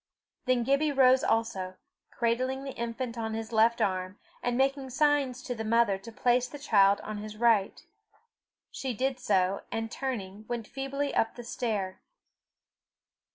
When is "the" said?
2.63-2.73, 5.53-5.63, 6.47-6.57, 11.35-11.43